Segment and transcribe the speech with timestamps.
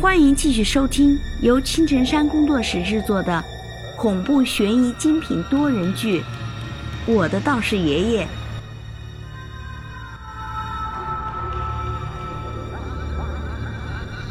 [0.00, 3.44] 欢迎继续收听由青城山工作室制作的
[3.98, 6.22] 恐怖悬疑精品多人剧
[7.06, 8.26] 《我的道士爷爷》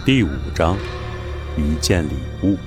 [0.04, 0.75] 第五章：
[1.55, 2.57] 一件礼物。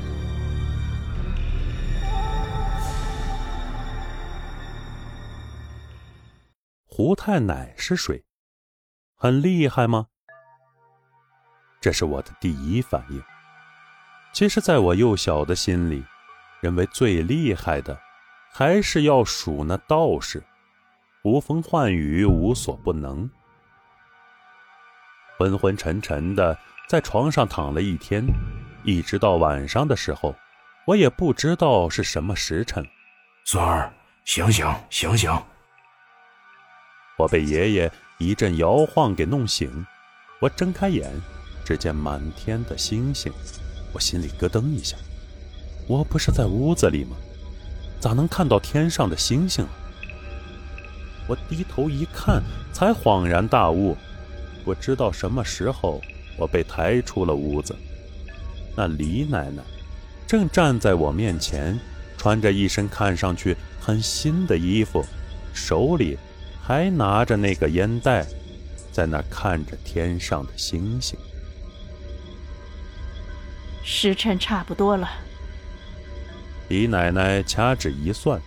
[6.87, 8.23] 胡太奶是谁？
[9.17, 10.07] 很厉害吗？
[11.83, 13.21] 这是我的第一反应。
[14.33, 16.05] 其实，在我幼小的心里，
[16.61, 17.99] 认为最厉害的，
[18.53, 20.43] 还是要数那道士，
[21.23, 23.29] 呼风唤雨，无所不能。
[25.37, 26.57] 昏昏沉沉的
[26.89, 28.25] 在床上躺了一天，
[28.85, 30.37] 一直到晚上的时候，
[30.87, 32.87] 我也不知道是什么时辰。
[33.45, 33.93] 孙儿，
[34.25, 35.31] 醒醒，醒醒！
[37.19, 39.85] 我被爷爷一阵摇晃给弄醒，
[40.41, 41.13] 我睁开眼。
[41.65, 43.33] 只见满天的星星，
[43.93, 44.97] 我心里咯噔一下。
[45.87, 47.17] 我不是在屋子里吗？
[48.01, 49.67] 咋能看到天上的星星？
[51.29, 52.43] 我低头一看，
[52.73, 53.97] 才恍然大悟。
[54.65, 56.01] 不知道什么时候，
[56.37, 57.75] 我被抬出了屋子。
[58.77, 59.63] 那李奶奶
[60.27, 61.79] 正站在我面前，
[62.17, 65.05] 穿着一身看上去很新的衣服，
[65.53, 66.17] 手里
[66.63, 68.27] 还拿着那个烟袋，
[68.91, 71.19] 在那看着天上的星星。
[73.83, 75.09] 时辰差不多了，
[76.69, 78.41] 李奶奶掐指一算，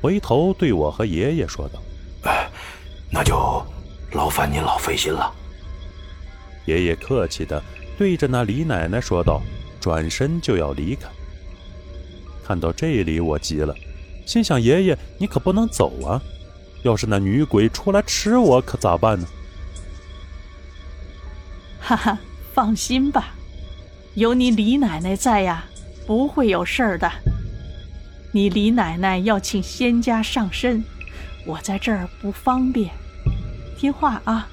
[0.00, 1.80] 回头对我和爷爷说道
[2.24, 2.50] ：“哎，
[3.10, 3.64] 那就
[4.12, 5.32] 劳烦您老费心了。”
[6.66, 7.62] 爷爷客气的
[7.98, 9.42] 对着那李奶奶说道，
[9.80, 11.08] 转身就要离开。
[12.44, 13.74] 看到这里，我急了，
[14.26, 16.20] 心想：爷爷，你可不能走啊！
[16.82, 19.26] 要是那女鬼出来吃我，可咋办呢？
[21.80, 22.18] 哈哈，
[22.54, 23.34] 放心吧。
[24.20, 25.64] 有你李奶奶在呀，
[26.06, 27.10] 不会有事儿的。
[28.32, 30.84] 你李奶奶要请仙家上身，
[31.46, 32.90] 我在这儿不方便。
[33.78, 34.46] 听话啊，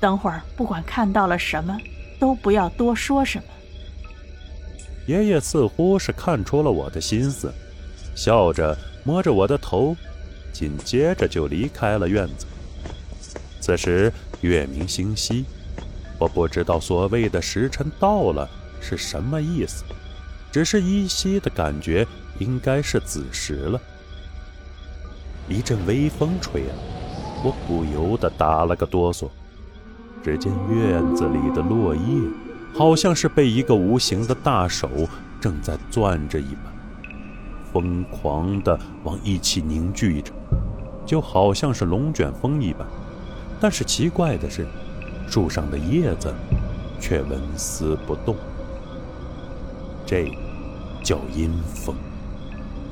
[0.00, 1.78] 等会儿不管看到了什么，
[2.18, 3.44] 都不要多说什么。
[5.06, 7.54] 爷爷似乎是看出了我的心思，
[8.16, 9.96] 笑着摸着我的头，
[10.52, 12.46] 紧接着就离开了院子。
[13.60, 15.44] 此时月明星稀，
[16.18, 18.50] 我不知道所谓的时辰到了。
[18.80, 19.84] 是什么意思？
[20.50, 22.06] 只是依稀的感觉，
[22.38, 23.80] 应该是子时了。
[25.48, 26.74] 一阵微风吹来，
[27.44, 29.28] 我不由得打了个哆嗦。
[30.22, 32.02] 只见院子里的落叶，
[32.74, 34.88] 好像是被一个无形的大手
[35.40, 36.64] 正在攥着一般，
[37.72, 40.32] 疯狂的往一起凝聚着，
[41.06, 42.86] 就好像是龙卷风一般。
[43.60, 44.66] 但是奇怪的是，
[45.28, 46.34] 树上的叶子
[47.00, 48.36] 却纹丝不动。
[50.10, 50.32] 这
[51.04, 51.94] 叫阴风，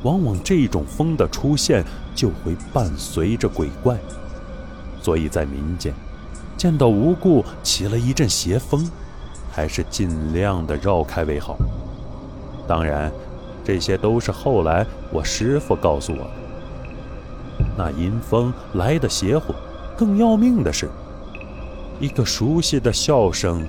[0.02, 1.82] 往往这种风的出现
[2.14, 3.96] 就会伴随着鬼怪，
[5.00, 5.94] 所以在民间
[6.58, 8.86] 见到无故起了一阵邪风，
[9.50, 11.56] 还是尽量的绕开为好。
[12.68, 13.10] 当然，
[13.64, 16.30] 这些都是后来我师傅告诉我的。
[17.78, 19.54] 那阴风来的邪乎，
[19.96, 20.90] 更要命的是，
[21.98, 23.66] 一个熟悉的笑声，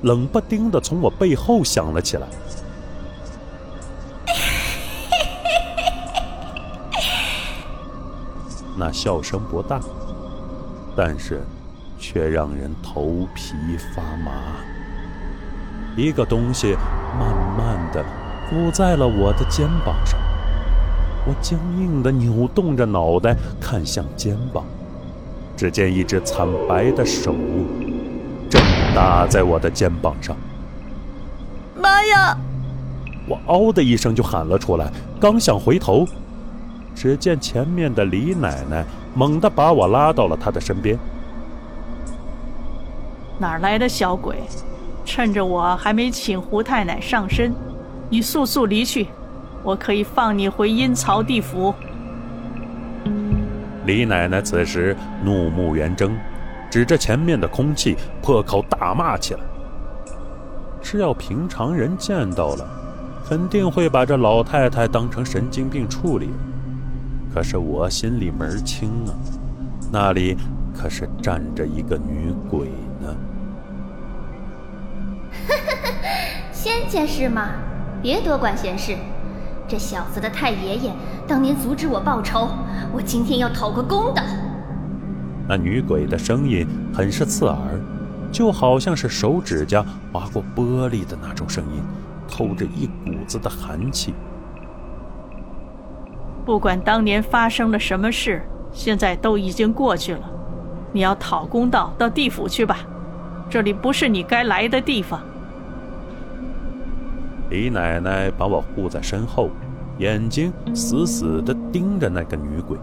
[0.00, 2.26] 冷不丁的从我背后响了起来。
[8.78, 9.80] 那笑声不大，
[10.94, 11.42] 但是
[11.98, 13.54] 却让人头皮
[13.92, 14.30] 发麻。
[15.96, 16.76] 一个东西
[17.18, 17.28] 慢
[17.58, 18.04] 慢的
[18.48, 20.16] 附在了我的肩膀上，
[21.26, 24.64] 我僵硬的扭动着脑袋看向肩膀，
[25.56, 27.34] 只见一只惨白的手
[28.48, 28.62] 正
[28.94, 30.36] 搭在我的肩膀上。
[31.74, 32.38] 妈呀！
[33.26, 34.88] 我嗷的一声就喊了出来，
[35.20, 36.06] 刚想回头。
[37.00, 40.98] 只见前面的李奶奶猛地把我拉到了她的身边。
[43.38, 44.34] 哪来的小鬼？
[45.04, 47.54] 趁着我还没请胡太奶上身，
[48.10, 49.06] 你速速离去，
[49.62, 51.72] 我可以放你回阴曹地府。
[53.86, 56.18] 李奶奶此时怒目圆睁，
[56.68, 59.40] 指着前面的空气破口大骂起来。
[60.82, 62.68] 是要平常人见到了，
[63.24, 66.30] 肯定会把这老太太当成神经病处理。
[67.32, 69.14] 可是我心里门清啊，
[69.92, 70.36] 那里
[70.76, 72.68] 可是站着一个女鬼
[73.00, 73.14] 呢。
[76.52, 77.50] 仙家是吗？
[78.00, 78.96] 别多管闲事。
[79.66, 80.92] 这小子的太爷爷
[81.26, 82.48] 当年阻止我报仇，
[82.92, 84.22] 我今天要讨个公道。
[85.46, 87.58] 那女鬼的声音很是刺耳，
[88.32, 91.82] 就好像是手指甲划过玻璃的那种声音，
[92.26, 94.14] 透着一股子的寒气。
[96.48, 98.42] 不管当年发生了什么事，
[98.72, 100.20] 现在都已经过去了。
[100.92, 102.78] 你要讨公道，到地府去吧，
[103.50, 105.20] 这里不是你该来的地方。
[107.50, 109.50] 李奶奶把我护在身后，
[109.98, 112.78] 眼睛死死地盯着那个女鬼。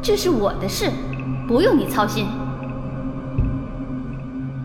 [0.00, 0.90] 这是我的事，
[1.46, 2.24] 不用你操心。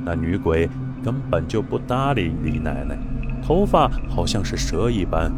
[0.06, 0.69] 那女鬼
[1.03, 2.97] 根本就不搭理李奶奶，
[3.45, 5.29] 头发好像是蛇一般。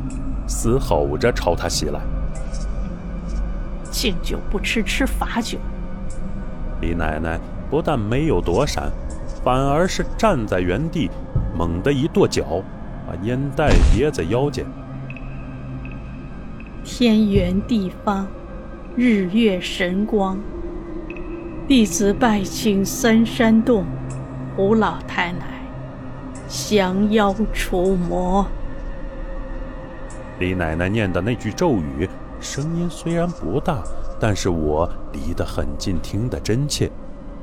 [0.47, 1.99] 嘶吼着朝他袭来，
[3.91, 5.57] 敬酒不吃吃罚酒。
[6.81, 7.39] 李奶奶
[7.69, 8.89] 不但没有躲闪，
[9.43, 11.09] 反而是站在原地，
[11.57, 12.63] 猛地一跺脚，
[13.05, 14.65] 把烟袋别在腰间。
[16.83, 18.25] 天圆地方，
[18.95, 20.37] 日月神光。
[21.67, 23.83] 弟子拜请三山洞
[24.55, 25.61] 胡老太奶
[26.47, 28.47] 降妖除魔。
[30.39, 32.07] 李奶奶念的那句咒语，
[32.39, 33.81] 声音虽然不大，
[34.19, 36.91] 但是我离得很近，听得真切，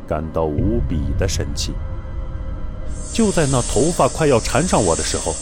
[0.07, 1.73] 感到无比的神奇。
[3.13, 5.33] 就在那头发快要缠上我的时候，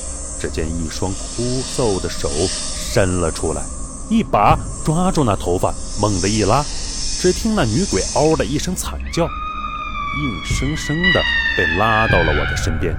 [0.40, 3.62] 只见一双枯瘦的手伸了出来，
[4.08, 11.22] 一把抓住那头发，猛地一拉，只听那女鬼嗷的一声惨叫，硬生生的
[11.54, 12.96] 被拉到了我的身边。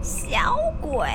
[0.00, 1.08] 小鬼！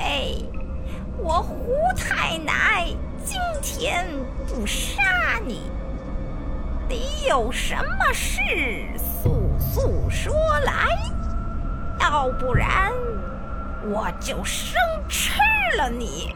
[1.28, 2.86] 我胡太奶
[3.24, 4.06] 今天
[4.46, 5.62] 不杀你，
[6.88, 8.38] 你有什么事
[8.96, 10.32] 速速说
[10.64, 10.86] 来，
[11.98, 12.92] 要不然
[13.92, 14.76] 我就生
[15.08, 15.32] 吃
[15.76, 16.32] 了你！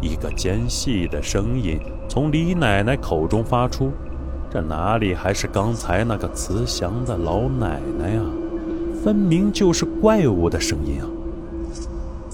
[0.00, 1.78] 一个尖细的声音
[2.08, 3.92] 从李奶奶口中发出，
[4.50, 8.22] 这哪里还是刚才那个慈祥的老奶奶呀？
[9.08, 11.08] 分明就是怪物的声音啊！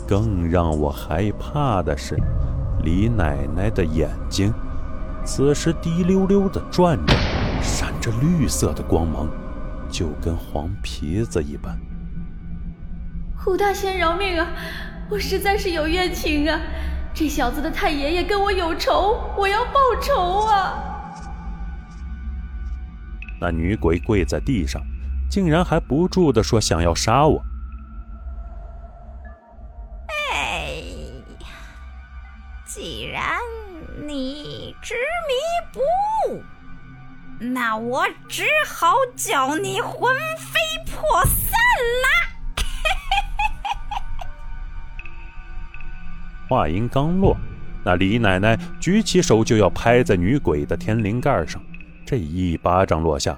[0.08, 2.16] 更让我害怕的是，
[2.82, 4.52] 李奶奶的眼睛
[5.24, 7.14] 此时滴溜溜地转着，
[7.62, 9.28] 闪着绿色的光芒，
[9.88, 11.78] 就跟黄皮子一般。
[13.36, 14.48] 胡大仙饶命啊！
[15.08, 16.58] 我实在是有冤情啊！
[17.14, 20.74] 这小子的太爷爷跟我有仇，我要报仇啊！
[23.40, 24.82] 那女鬼跪在地上。
[25.34, 27.42] 竟然还不住的说想要杀我！
[30.06, 30.80] 哎，
[32.64, 33.40] 既然
[34.06, 35.34] 你执迷
[35.72, 35.80] 不
[36.30, 36.40] 悟，
[37.40, 41.50] 那我只好叫你魂飞魄散
[42.04, 42.06] 啦！
[46.48, 47.36] 话音刚落，
[47.84, 51.60] 那李奶奶举起手就要拍在女鬼的天灵盖上，
[52.06, 53.36] 这一巴掌落下，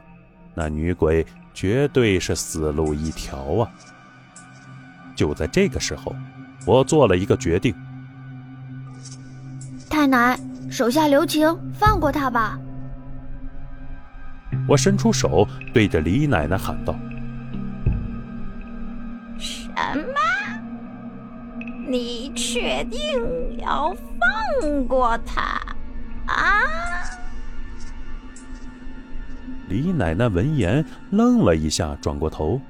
[0.55, 1.27] 那女鬼。
[1.57, 3.71] 绝对是死路一条啊！
[5.17, 6.15] 就在这个时候，
[6.67, 7.75] 我做了一个决定。
[9.89, 10.39] 太奶，
[10.71, 12.59] 手下留情，放过他吧！
[14.69, 16.95] 我伸出手，对着李奶奶喊道
[19.41, 20.15] ：“什么？
[21.89, 23.01] 你确定
[23.59, 25.41] 要放过他
[26.27, 26.61] 啊？”
[29.69, 32.61] 李奶奶闻言愣了一下，转过头，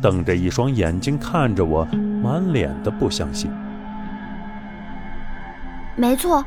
[0.00, 1.84] 瞪着一双眼睛看着我，
[2.22, 3.50] 满脸的不相信。
[5.94, 6.44] 没错，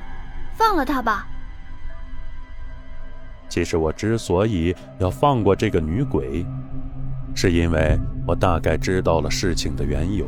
[0.56, 1.28] 放了他吧。
[3.48, 6.46] 其实我之所以要放过这个女鬼，
[7.34, 7.98] 是因为
[8.28, 10.26] 我大概知道了事情的缘由。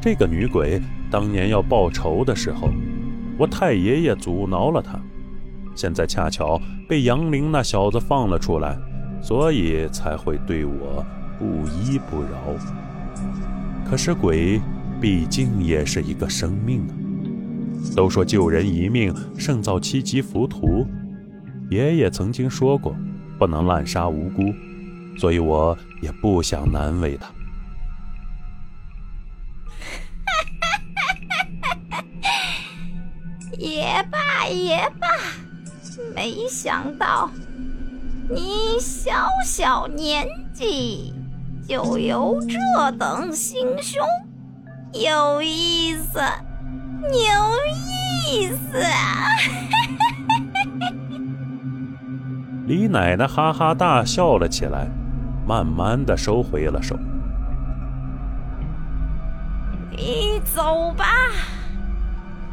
[0.00, 2.70] 这个女鬼当年要报仇的时候，
[3.38, 5.00] 我太爷爷阻挠了她。
[5.76, 8.76] 现在恰巧被杨凌那小子放了出来，
[9.22, 11.04] 所以才会对我
[11.38, 12.56] 不依不饶。
[13.88, 14.60] 可是鬼
[15.00, 16.92] 毕竟也是一个生命啊！
[17.94, 20.86] 都说救人一命胜造七级浮屠，
[21.70, 22.96] 爷爷曾经说过，
[23.38, 24.42] 不能滥杀无辜，
[25.16, 27.28] 所以我也不想难为他。
[33.58, 35.06] 也 罢也罢。
[36.14, 37.30] 没想到
[38.28, 41.14] 你小小年纪
[41.68, 44.06] 就有这等心胸，
[44.92, 46.20] 有意思，
[47.02, 47.18] 有
[48.32, 49.28] 意思啊！
[52.66, 54.88] 李奶奶哈哈大笑了起来，
[55.46, 56.96] 慢慢的收回了手。
[59.90, 61.06] 你走吧，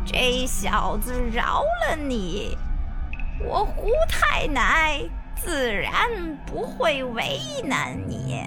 [0.06, 2.58] 这这小子饶了你，
[3.48, 5.02] 我胡太奶
[5.36, 5.92] 自然
[6.46, 8.42] 不会为难你。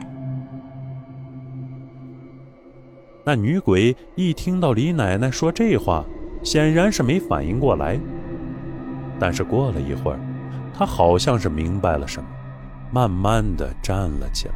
[3.24, 6.04] 那女鬼一听到李奶奶说这话，
[6.42, 7.98] 显然是没反应过来。
[9.18, 10.20] 但是过了一会儿，
[10.72, 12.28] 她好像是明白了什么，
[12.92, 14.54] 慢慢的站了起来，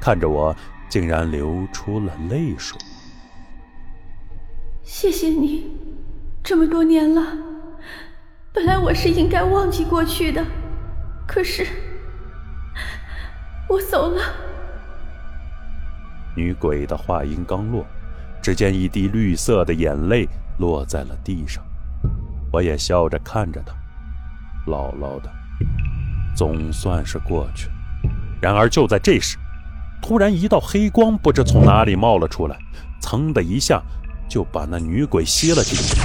[0.00, 0.54] 看着我，
[0.88, 2.78] 竟然流出了泪水。
[4.82, 5.70] 谢谢你，
[6.42, 7.22] 这么多年了，
[8.54, 10.40] 本来我是应该忘记过去的，
[11.26, 11.66] 可是
[13.68, 14.22] 我走了。
[16.36, 17.84] 女鬼的话音刚落，
[18.40, 21.64] 只见一滴绿色的眼泪落在了地上。
[22.52, 23.74] 我也笑着看着她，
[24.70, 25.28] 姥姥的，
[26.36, 27.72] 总算是过去了。
[28.40, 29.36] 然而就在这时，
[30.00, 32.56] 突然一道黑光不知从哪里冒了出来，
[33.02, 33.82] 噌的一下
[34.28, 35.96] 就把那女鬼吸了进去。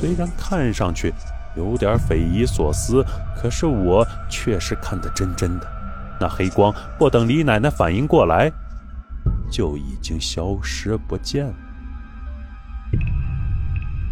[0.00, 1.12] 虽然看上去
[1.56, 3.04] 有点匪夷所思，
[3.36, 5.66] 可是我却是看得真真的。
[6.20, 8.52] 那黑光不等李奶奶反应过来。
[9.48, 11.54] 就已经消失不见了。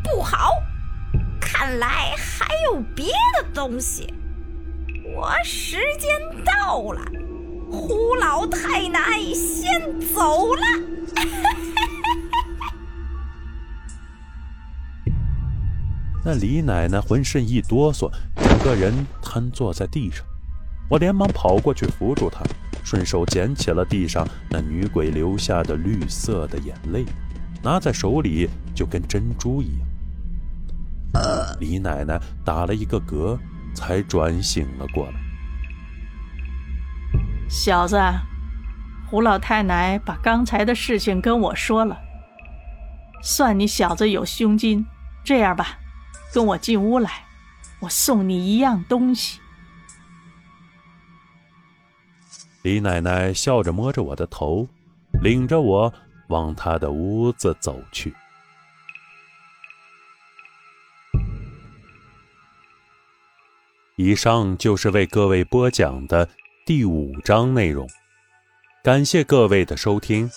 [0.02, 0.62] 不好，
[1.40, 4.14] 看来还有别的东西。
[5.04, 6.10] 我时间
[6.44, 7.00] 到了，
[7.70, 10.62] 胡老太奶先走了。
[16.24, 20.24] 那李奶奶浑身一哆嗦，整个人瘫坐在地上。
[20.88, 22.42] 我连忙跑过去扶住她。
[22.82, 27.06] 顺手捡起了地上那女鬼留下的绿色的眼泪，
[27.62, 29.86] 拿在手里就跟珍珠一样。
[31.60, 33.38] 李奶奶打了一个嗝，
[33.74, 35.14] 才转醒了过来。
[37.48, 37.98] 小子，
[39.08, 41.96] 胡老太奶把刚才的事情跟我说了，
[43.22, 44.84] 算你小子有胸襟。
[45.24, 45.78] 这样吧，
[46.34, 47.26] 跟我进屋来，
[47.78, 49.38] 我送你一样东西。
[52.62, 54.66] 李奶奶笑着摸着我的头，
[55.22, 55.94] 领着我
[56.26, 58.12] 往她的屋子走去。
[63.94, 66.28] 以上就是为各位播讲的
[66.66, 67.88] 第五章内容，
[68.82, 70.28] 感谢各位的收听，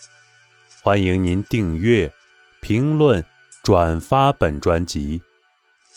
[0.84, 2.14] 欢迎您订阅、
[2.62, 3.26] 评论、
[3.64, 5.20] 转发本专辑，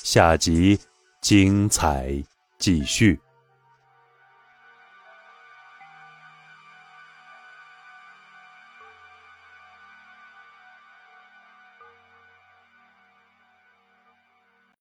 [0.03, 0.79] 下集
[1.21, 2.13] 精彩
[2.59, 3.19] 继续。